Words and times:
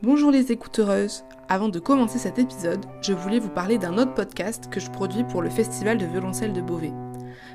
Bonjour 0.00 0.30
les 0.30 0.52
écouteuses 0.52 1.24
Avant 1.48 1.68
de 1.68 1.80
commencer 1.80 2.18
cet 2.18 2.38
épisode, 2.38 2.86
je 3.02 3.12
voulais 3.12 3.40
vous 3.40 3.48
parler 3.48 3.78
d'un 3.78 3.98
autre 3.98 4.14
podcast 4.14 4.70
que 4.70 4.78
je 4.78 4.92
produis 4.92 5.24
pour 5.24 5.42
le 5.42 5.50
Festival 5.50 5.98
de 5.98 6.06
violoncelle 6.06 6.52
de 6.52 6.60
Beauvais. 6.60 6.92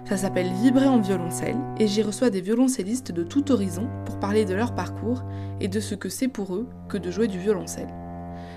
Ça 0.03 0.17
s'appelle 0.17 0.51
Vibrer 0.51 0.87
en 0.87 0.99
violoncelle 0.99 1.55
et 1.79 1.87
j'y 1.87 2.03
reçois 2.03 2.29
des 2.29 2.41
violoncellistes 2.41 3.13
de 3.13 3.23
tout 3.23 3.49
horizon 3.53 3.87
pour 4.05 4.19
parler 4.19 4.43
de 4.43 4.53
leur 4.55 4.75
parcours 4.75 5.23
et 5.61 5.69
de 5.69 5.79
ce 5.79 5.95
que 5.95 6.09
c'est 6.09 6.27
pour 6.27 6.53
eux 6.53 6.67
que 6.89 6.97
de 6.97 7.11
jouer 7.11 7.29
du 7.29 7.39
violoncelle. 7.39 7.93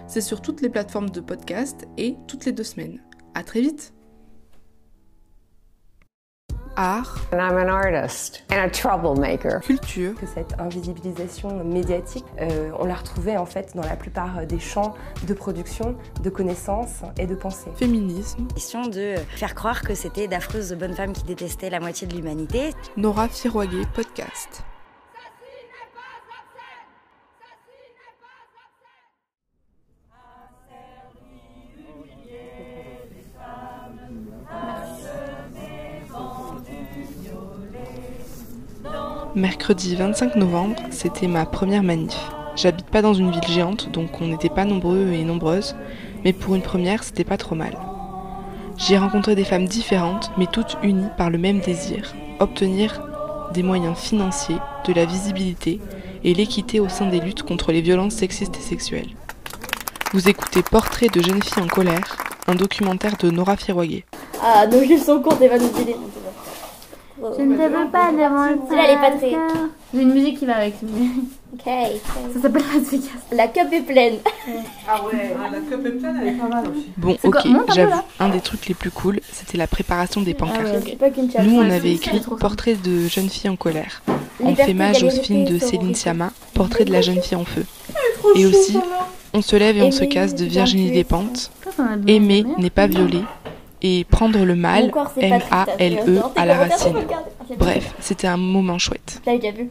C'est 0.08 0.20
sur 0.20 0.42
toutes 0.42 0.62
les 0.62 0.68
plateformes 0.68 1.10
de 1.10 1.20
podcast 1.20 1.86
et 1.96 2.16
toutes 2.26 2.44
les 2.44 2.52
deux 2.52 2.64
semaines. 2.64 3.00
À 3.34 3.44
très 3.44 3.60
vite 3.60 3.94
Art, 6.76 7.18
And 7.32 7.38
I'm 7.40 7.56
an 7.56 7.68
artist 7.68 8.42
and 8.50 8.58
a 8.58 8.68
troublemaker. 8.70 9.60
culture, 9.60 10.14
que 10.14 10.26
cette 10.26 10.54
invisibilisation 10.60 11.64
médiatique, 11.64 12.24
euh, 12.40 12.70
on 12.78 12.84
la 12.84 12.94
retrouvait 12.94 13.36
en 13.36 13.46
fait 13.46 13.72
dans 13.74 13.82
la 13.82 13.96
plupart 13.96 14.46
des 14.46 14.58
champs 14.58 14.94
de 15.26 15.34
production, 15.34 15.96
de 16.22 16.30
connaissances 16.30 17.00
et 17.18 17.26
de 17.26 17.34
pensée. 17.34 17.70
féminisme, 17.76 18.46
question 18.54 18.82
de 18.86 19.14
faire 19.36 19.54
croire 19.54 19.82
que 19.82 19.94
c'était 19.94 20.28
d'affreuses 20.28 20.72
bonnes 20.74 20.94
femmes 20.94 21.12
qui 21.12 21.24
détestaient 21.24 21.70
la 21.70 21.80
moitié 21.80 22.06
de 22.06 22.14
l'humanité. 22.14 22.74
Nora 22.96 23.28
Firoiguet 23.28 23.86
podcast. 23.94 24.62
Mercredi 39.36 39.96
25 39.96 40.36
novembre, 40.36 40.76
c'était 40.90 41.26
ma 41.26 41.44
première 41.44 41.82
manif. 41.82 42.16
J'habite 42.56 42.86
pas 42.86 43.02
dans 43.02 43.12
une 43.12 43.30
ville 43.30 43.46
géante, 43.46 43.90
donc 43.92 44.22
on 44.22 44.28
n'était 44.28 44.48
pas 44.48 44.64
nombreux 44.64 45.08
et 45.12 45.24
nombreuses, 45.24 45.76
mais 46.24 46.32
pour 46.32 46.54
une 46.54 46.62
première, 46.62 47.04
c'était 47.04 47.22
pas 47.22 47.36
trop 47.36 47.54
mal. 47.54 47.76
J'y 48.78 48.94
ai 48.94 48.98
rencontré 48.98 49.34
des 49.34 49.44
femmes 49.44 49.66
différentes, 49.66 50.30
mais 50.38 50.46
toutes 50.50 50.78
unies 50.82 51.10
par 51.18 51.28
le 51.28 51.36
même 51.36 51.60
désir, 51.60 52.14
obtenir 52.40 53.02
des 53.52 53.62
moyens 53.62 53.98
financiers, 53.98 54.56
de 54.86 54.94
la 54.94 55.04
visibilité 55.04 55.82
et 56.24 56.32
l'équité 56.32 56.80
au 56.80 56.88
sein 56.88 57.10
des 57.10 57.20
luttes 57.20 57.42
contre 57.42 57.72
les 57.72 57.82
violences 57.82 58.14
sexistes 58.14 58.56
et 58.56 58.66
sexuelles. 58.66 59.10
Vous 60.14 60.30
écoutez 60.30 60.62
Portrait 60.62 61.08
de 61.08 61.20
jeune 61.20 61.42
fille 61.42 61.62
en 61.62 61.66
colère, 61.66 62.16
un 62.46 62.54
documentaire 62.54 63.18
de 63.18 63.30
Nora 63.30 63.58
Firoiguet. 63.58 64.06
Ah, 64.42 64.66
nos 64.66 64.82
jeux 64.82 64.96
sont 64.96 65.20
courts 65.20 65.36
filer. 65.36 65.96
Je 67.18 67.42
ne 67.42 67.56
te 67.56 67.62
veux 67.62 67.90
pas 67.90 68.12
devant 68.12 68.46
le 68.50 68.58
Celle-là, 68.68 68.84
elle 68.88 68.94
est 68.94 69.00
pas 69.00 69.16
très-. 69.16 69.36
J'ai 69.94 70.02
une 70.02 70.12
musique 70.12 70.38
qui 70.38 70.46
va 70.46 70.56
avec. 70.56 70.74
Ok. 71.54 71.62
Ça 72.34 72.42
s'appelle 72.42 72.62
Las 72.74 72.90
Vegas. 72.90 73.06
La 73.32 73.48
cup 73.48 73.72
est 73.72 73.80
pleine. 73.80 74.16
Bon, 76.96 77.16
C'est 77.20 77.28
ok, 77.28 77.32
quoi 77.32 77.50
Monte 77.50 77.62
un 77.62 77.64
peu, 77.64 77.72
j'avoue, 77.74 78.02
un 78.20 78.28
des 78.28 78.40
trucs 78.40 78.66
les 78.66 78.74
plus 78.74 78.90
cool, 78.90 79.20
c'était 79.32 79.56
la 79.56 79.66
préparation 79.66 80.20
des 80.20 80.34
pancartes. 80.34 80.96
Pas 80.98 81.10
qu'une 81.10 81.30
chasse. 81.30 81.46
Nous, 81.46 81.56
on 81.58 81.66
Ouais, 81.66 81.74
avait 81.74 81.92
écrit. 81.92 82.20
Portrait 82.38 82.74
de 82.74 83.08
jeune 83.08 83.28
fille 83.28 83.48
en 83.48 83.56
colère. 83.56 84.02
En 84.42 84.48
Liberté, 84.50 84.64
fait 84.64 84.74
mage 84.74 85.02
au 85.02 85.10
film 85.10 85.44
de. 85.44 85.58
Céline 85.58 85.94
Sciamma, 85.94 86.30
Portrait 86.54 86.84
de 86.84 86.92
la 86.92 87.00
jeune 87.00 87.22
fille 87.22 87.36
en 87.36 87.44
feu. 87.44 87.64
Et 88.34 88.44
aussi, 88.44 88.76
on 89.32 89.40
se 89.40 89.56
lève 89.56 89.78
et 89.78 89.82
on 89.82 89.90
se 89.90 90.04
casse 90.04 90.34
de 90.34 90.44
Virginie 90.44 90.88
pas 90.88 90.94
Despentes. 90.94 91.50
Aimer 92.06 92.44
n'est 92.58 92.70
pas 92.70 92.86
violer. 92.86 93.22
Et 93.82 94.04
prendre 94.04 94.44
le 94.44 94.54
mal, 94.56 94.90
M-A-L-E. 95.16 96.16
E 96.16 96.22
à 96.34 96.46
la 96.46 96.56
racine. 96.56 96.96
Bref, 97.58 97.94
c'était 98.00 98.26
un 98.26 98.36
moment 98.38 98.78
chouette. 98.78 99.20
T'as 99.24 99.36
déjà 99.36 99.52
vu 99.52 99.70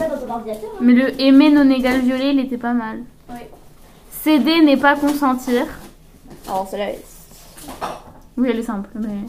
hein 0.00 0.42
Mais 0.80 0.92
le 0.92 1.20
aimer 1.20 1.50
non 1.50 1.68
égal 1.70 2.00
violer, 2.00 2.30
il 2.30 2.40
était 2.40 2.56
pas 2.56 2.72
mal. 2.72 3.00
Oui. 3.28 3.36
Céder 4.10 4.62
n'est 4.62 4.76
pas 4.76 4.96
consentir. 4.96 5.66
Alors, 6.46 6.68
celle-là, 6.68 6.90
est- 6.90 7.04
Oui, 8.36 8.48
elle 8.50 8.58
est 8.60 8.62
simple, 8.62 8.88
mais. 8.94 9.26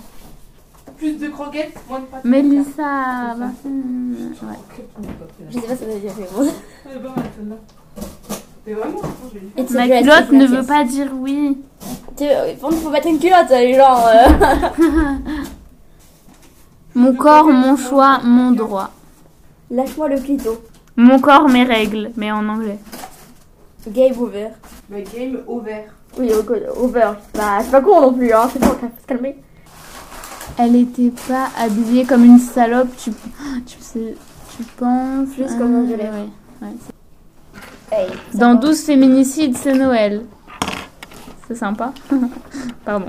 Plus 0.98 1.14
de 1.18 1.28
croquettes, 1.28 1.78
moins 1.90 2.00
de 2.00 2.06
pâtes. 2.06 2.24
Mélissa. 2.24 3.36
bah, 3.38 3.50
hum, 3.66 4.16
ouais. 4.44 4.56
je 5.50 5.54
sais 5.60 5.68
pas 5.68 5.76
si 5.76 5.80
ça 5.80 5.86
veut 5.86 6.00
dire 6.00 6.14
mais 6.18 6.28
bon. 6.34 7.14
It's 9.58 9.76
a 9.76 9.88
Ma 9.88 9.88
culotte 9.88 10.32
ne 10.32 10.46
veut 10.48 10.66
pas 10.66 10.84
dire 10.84 11.12
oui. 11.14 11.58
Tu 12.18 12.24
il 12.24 12.58
faut 12.58 12.90
mettre 12.90 13.08
une 13.08 13.20
culotte, 13.20 13.52
euh, 13.52 13.76
genre. 13.76 14.08
euh. 14.08 15.16
Mon 16.96 17.14
corps, 17.14 17.48
mon 17.48 17.76
choix, 17.76 18.20
mon 18.24 18.52
droit. 18.52 18.90
Lâche-moi 19.70 20.08
le 20.08 20.18
clito. 20.22 20.62
Mon 20.96 21.20
corps, 21.20 21.50
mes 21.50 21.64
règles, 21.66 22.12
mais 22.16 22.32
en 22.32 22.48
anglais. 22.48 22.80
Game 23.90 24.14
over. 24.18 24.48
game 24.90 25.40
au 25.46 25.60
vert. 25.60 25.90
Oui, 26.18 26.32
over. 26.78 27.12
Bah, 27.34 27.60
c'est 27.62 27.72
pas 27.72 27.82
con 27.82 28.00
non 28.00 28.14
plus, 28.14 28.32
hein. 28.32 28.48
C'est 28.52 28.60
bon, 28.60 28.68
faut 28.70 28.88
se 29.02 29.06
calmer. 29.06 29.36
Elle 30.58 30.78
était 30.78 31.12
pas 31.28 31.50
habillée 31.62 32.06
comme 32.06 32.24
une 32.24 32.40
salope, 32.40 32.96
tu, 32.98 33.12
tu 33.66 33.78
sais, 33.82 34.16
tu 34.56 34.64
penses. 34.78 35.28
Juste 35.38 35.58
comme 35.58 35.76
un 35.76 35.84
violet. 35.84 36.10
ouais. 36.62 36.70
Hey. 37.92 38.08
Dans 38.34 38.56
12 38.56 38.84
féminicides, 38.84 39.58
c'est 39.58 39.74
Noël. 39.74 40.24
C'est 41.48 41.56
sympa. 41.56 41.94
Pardon. 42.86 43.08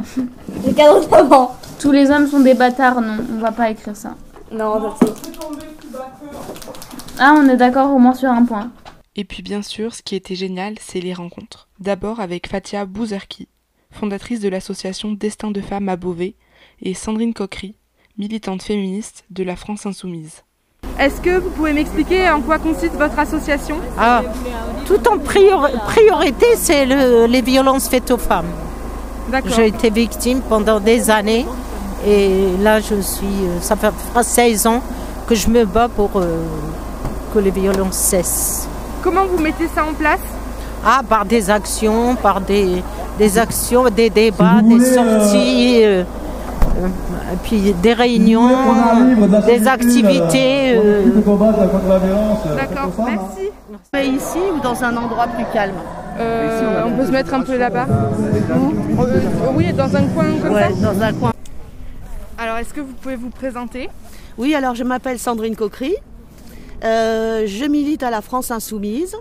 Le 0.67 0.73
cadre 0.73 1.09
d'avant. 1.09 1.57
Tous 1.81 1.93
les 1.93 2.11
hommes 2.11 2.27
sont 2.27 2.41
des 2.41 2.55
bâtards, 2.55 3.01
non, 3.01 3.19
on 3.35 3.39
va 3.39 3.53
pas 3.53 3.71
écrire 3.71 3.97
ça. 3.97 4.17
Non, 4.53 4.95
ça. 4.97 5.07
Ah, 7.19 7.35
on 7.37 7.49
est 7.49 7.57
d'accord 7.57 7.95
au 7.95 7.99
moins 7.99 8.15
sur 8.15 8.31
un 8.31 8.45
point. 8.45 8.71
Et 9.15 9.25
puis 9.25 9.43
bien 9.43 9.63
sûr, 9.63 9.95
ce 9.95 10.03
qui 10.03 10.15
était 10.15 10.35
génial, 10.35 10.75
c'est 10.81 11.01
les 11.01 11.15
rencontres. 11.15 11.69
D'abord 11.81 12.21
avec 12.21 12.49
Fatia 12.49 12.85
Bouzerki, 12.85 13.49
fondatrice 13.91 14.41
de 14.41 14.49
l'association 14.49 15.13
Destin 15.13 15.51
de 15.51 15.61
femmes 15.63 15.89
à 15.89 15.97
Beauvais, 15.97 16.35
et 16.83 16.93
Sandrine 16.93 17.33
Coquery, 17.33 17.77
militante 18.19 18.63
féministe 18.63 19.25
de 19.31 19.45
la 19.45 19.57
France 19.57 19.87
Insoumise. 19.87 20.43
Est-ce 20.99 21.21
que 21.21 21.39
vous 21.39 21.51
pouvez 21.51 21.73
m'expliquer 21.73 22.29
en 22.31 22.41
quoi 22.41 22.59
consiste 22.59 22.95
votre 22.99 23.19
association 23.19 23.77
Ah, 23.99 24.23
tout 24.87 25.01
en 25.09 25.19
prior- 25.19 25.71
priorité, 25.87 26.47
c'est 26.57 26.87
le- 26.87 27.27
les 27.27 27.43
violences 27.43 27.89
faites 27.89 28.11
aux 28.11 28.17
femmes. 28.19 28.47
J'ai 29.55 29.67
été 29.69 29.91
victime 29.91 30.41
pendant 30.49 30.79
des 30.81 31.11
années 31.11 31.45
et 32.07 32.53
là, 32.63 32.81
je 32.81 33.01
suis, 33.01 33.27
euh, 33.27 33.61
ça 33.61 33.75
fait 33.77 33.91
fera 34.11 34.23
16 34.23 34.67
ans 34.67 34.81
que 35.27 35.35
je 35.35 35.49
me 35.49 35.65
bats 35.65 35.89
pour 35.89 36.11
euh, 36.17 36.39
que 37.35 37.41
les 37.41 37.51
violences 37.51 37.97
cessent. 37.97 38.69
Comment 39.03 39.25
vous 39.31 39.39
mettez 39.43 39.69
ça 39.75 39.83
en 39.85 39.93
place 39.95 40.21
Ah, 40.85 41.01
par 41.09 41.25
des 41.25 41.51
actions, 41.51 42.15
par 42.15 42.41
des, 42.41 42.83
des 43.19 43.37
actions, 43.39 43.85
des 43.91 44.09
débats, 44.11 44.63
des 44.63 44.79
sorties, 44.95 45.81
euh, 45.83 46.03
euh, 46.03 46.05
et 47.33 47.37
puis 47.43 47.73
des 47.83 47.93
réunions, 47.93 48.49
des 49.47 49.67
activités. 49.67 50.77
euh, 50.77 51.05
D'accord, 52.57 52.91
merci. 53.05 54.15
Ici 54.17 54.39
ou 54.55 54.61
dans 54.61 54.83
un 54.85 54.97
endroit 54.97 55.27
plus 55.27 55.45
calme 55.53 55.75
Euh, 56.19 56.83
on 56.87 56.93
peut 56.97 57.07
se 57.07 57.11
mettre 57.13 57.33
un 57.35 57.41
peu 57.43 57.57
là-bas 57.57 57.87
Euh, 57.89 59.51
Oui, 59.55 59.73
dans 59.73 59.95
un 59.97 60.05
coin 60.09 60.27
comme 60.43 60.53
Ouais, 60.55 60.69
dans 60.83 61.03
un 61.03 61.13
coin. 61.13 61.31
ça. 61.33 62.43
Alors, 62.43 62.59
est-ce 62.59 62.73
que 62.75 62.81
vous 62.81 62.93
pouvez 63.01 63.17
vous 63.17 63.31
présenter? 63.31 63.89
Oui, 64.39 64.55
alors 64.55 64.75
je 64.75 64.85
m'appelle 64.85 65.19
Sandrine 65.19 65.57
Coquery. 65.57 65.95
Euh, 66.85 67.45
je 67.47 67.65
milite 67.65 68.03
à 68.03 68.11
la 68.11 68.21
France 68.21 68.51
Insoumise. 68.51 69.17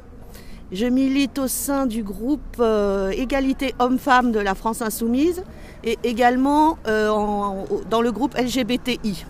Je 0.72 0.88
milite 0.88 1.38
au 1.38 1.48
sein 1.48 1.86
du 1.86 2.02
groupe 2.02 2.58
euh, 2.60 3.12
Égalité 3.12 3.76
Hommes-Femmes 3.78 4.32
de 4.32 4.40
la 4.40 4.56
France 4.56 4.82
Insoumise 4.82 5.44
et 5.84 6.00
également 6.04 6.80
euh, 6.88 7.08
dans 7.88 8.02
le 8.02 8.12
groupe 8.12 8.36
LGBTI. 8.36 9.26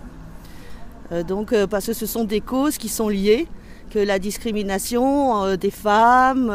Euh, 1.12 1.22
donc, 1.22 1.54
parce 1.66 1.86
que 1.86 1.92
ce 1.92 2.06
sont 2.06 2.24
des 2.24 2.40
causes 2.40 2.78
qui 2.78 2.88
sont 2.88 3.10
liées, 3.10 3.46
que 3.90 3.98
la 3.98 4.18
discrimination 4.18 5.56
des 5.56 5.70
femmes, 5.70 6.48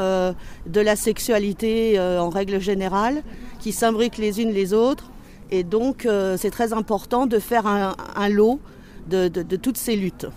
de 0.66 0.81
la 0.81 0.95
sexualité 0.95 1.98
en 1.98 2.30
règle 2.30 2.60
générale, 2.60 3.24
qui 3.60 3.72
s'imbriquent 3.72 4.18
les 4.18 4.42
unes 4.42 4.51
les 4.51 4.74
autres. 4.74 5.12
Et 5.50 5.63
donc, 5.63 6.06
c'est 6.38 6.51
très 6.51 6.74
important 6.74 7.27
de 7.27 7.39
faire 7.39 7.66
un, 7.68 8.30
lot 8.30 8.60
de 9.07 9.56
toutes 9.56 9.77
ces 9.77 9.95
luttes. 9.95 10.27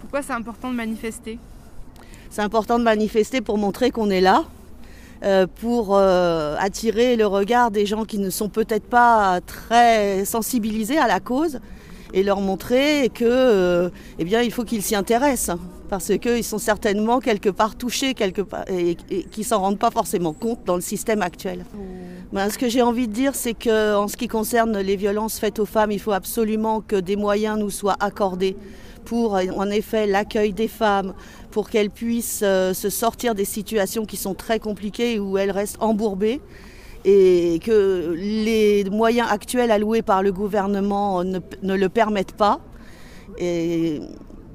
Pourquoi 0.00 0.22
c'est 0.22 0.32
important 0.32 0.70
de 0.70 0.76
manifester? 0.76 1.38
C'est 2.30 2.42
important 2.42 2.78
de 2.78 2.84
manifester 2.84 3.40
pour 3.40 3.58
montrer 3.58 3.90
qu'on 3.90 4.08
est 4.08 4.20
là, 4.20 4.44
euh, 5.24 5.48
pour 5.60 5.96
euh, 5.96 6.54
attirer 6.60 7.16
le 7.16 7.26
regard 7.26 7.72
des 7.72 7.86
gens 7.86 8.04
qui 8.04 8.18
ne 8.18 8.30
sont 8.30 8.48
peut-être 8.48 8.88
pas 8.88 9.40
très 9.44 10.24
sensibilisés 10.24 10.96
à 10.96 11.08
la 11.08 11.18
cause 11.18 11.58
et 12.12 12.22
leur 12.22 12.40
montrer 12.40 13.10
que, 13.12 13.24
euh, 13.24 13.90
eh 14.18 14.24
bien, 14.24 14.42
il 14.42 14.52
faut 14.52 14.64
qu'ils 14.64 14.82
s'y 14.82 14.94
intéressent 14.94 15.56
parce 15.88 16.16
qu'ils 16.18 16.44
sont 16.44 16.58
certainement 16.58 17.18
quelque 17.18 17.48
part 17.48 17.76
touchés 17.76 18.14
quelque 18.14 18.42
part, 18.42 18.64
et, 18.68 18.96
et 19.10 19.24
qui 19.24 19.42
s'en 19.42 19.60
rendent 19.60 19.78
pas 19.78 19.90
forcément 19.90 20.32
compte 20.32 20.60
dans 20.64 20.76
le 20.76 20.80
système 20.80 21.20
actuel. 21.20 21.64
Ben, 22.32 22.48
ce 22.48 22.58
que 22.58 22.68
j'ai 22.68 22.82
envie 22.82 23.08
de 23.08 23.12
dire, 23.12 23.34
c'est 23.34 23.54
que 23.54 23.96
en 23.96 24.06
ce 24.06 24.16
qui 24.16 24.28
concerne 24.28 24.78
les 24.78 24.94
violences 24.94 25.40
faites 25.40 25.58
aux 25.58 25.66
femmes, 25.66 25.90
il 25.90 25.98
faut 25.98 26.12
absolument 26.12 26.80
que 26.80 26.94
des 26.94 27.16
moyens 27.16 27.58
nous 27.58 27.70
soient 27.70 27.96
accordés 27.98 28.56
pour, 29.04 29.34
en 29.34 29.70
effet, 29.70 30.06
l'accueil 30.06 30.52
des 30.52 30.68
femmes, 30.68 31.14
pour 31.50 31.70
qu'elles 31.70 31.90
puissent 31.90 32.42
euh, 32.44 32.72
se 32.74 32.90
sortir 32.90 33.34
des 33.34 33.44
situations 33.44 34.04
qui 34.04 34.16
sont 34.16 34.34
très 34.34 34.60
compliquées 34.60 35.18
où 35.18 35.38
elles 35.38 35.50
restent 35.50 35.78
embourbées 35.80 36.40
et 37.04 37.60
que 37.64 38.14
les 38.16 38.84
moyens 38.90 39.28
actuels 39.30 39.70
alloués 39.70 40.02
par 40.02 40.22
le 40.22 40.32
gouvernement 40.32 41.24
ne, 41.24 41.40
le 41.62 41.88
permettent 41.88 42.36
pas. 42.36 42.60
Et 43.38 44.00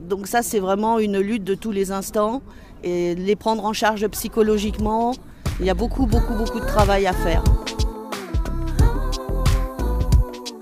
donc 0.01 0.27
ça, 0.27 0.41
c'est 0.41 0.59
vraiment 0.59 0.99
une 0.99 1.19
lutte 1.19 1.43
de 1.43 1.55
tous 1.55 1.71
les 1.71 1.91
instants 1.91 2.41
et 2.83 3.15
les 3.15 3.35
prendre 3.35 3.65
en 3.65 3.73
charge 3.73 4.07
psychologiquement. 4.09 5.13
Il 5.59 5.65
y 5.65 5.69
a 5.69 5.73
beaucoup, 5.73 6.05
beaucoup, 6.05 6.33
beaucoup 6.35 6.59
de 6.59 6.65
travail 6.65 7.07
à 7.07 7.13
faire. 7.13 7.43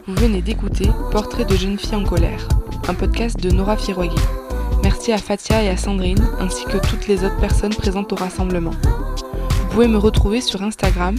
Vous 0.07 0.15
venez 0.15 0.41
d'écouter 0.41 0.89
Portrait 1.11 1.45
de 1.45 1.55
jeune 1.55 1.77
fille 1.77 1.95
en 1.95 2.03
colère, 2.03 2.47
un 2.87 2.93
podcast 2.93 3.39
de 3.39 3.49
Nora 3.49 3.77
Firoguet. 3.77 4.21
Merci 4.83 5.13
à 5.13 5.17
Fatia 5.17 5.63
et 5.63 5.69
à 5.69 5.77
Sandrine, 5.77 6.27
ainsi 6.39 6.65
que 6.65 6.77
toutes 6.77 7.07
les 7.07 7.23
autres 7.23 7.39
personnes 7.39 7.73
présentes 7.73 8.11
au 8.11 8.15
rassemblement. 8.15 8.73
Vous 9.73 9.79
pouvez 9.79 9.91
me 9.91 9.97
retrouver 9.97 10.39
sur 10.39 10.61
Instagram, 10.61 11.15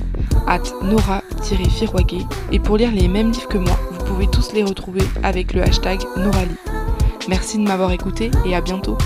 at 0.46 0.62
nora-firoguet, 0.80 2.24
et 2.52 2.60
pour 2.60 2.76
lire 2.76 2.92
les 2.92 3.08
mêmes 3.08 3.32
livres 3.32 3.48
que 3.48 3.58
moi, 3.58 3.76
vous 3.90 4.04
pouvez 4.04 4.28
tous 4.28 4.52
les 4.52 4.62
retrouver 4.62 5.00
avec 5.24 5.54
le 5.54 5.62
hashtag 5.62 5.98
Norali. 6.16 6.54
Merci 7.28 7.58
de 7.58 7.64
m'avoir 7.64 7.90
écouté 7.90 8.30
et 8.46 8.54
à 8.54 8.60
bientôt. 8.60 8.96